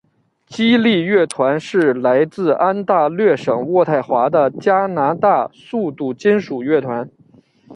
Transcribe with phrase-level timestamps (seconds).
[0.47, 7.07] 激励乐团是来自安大略省渥太华的加拿大速度金属乐团。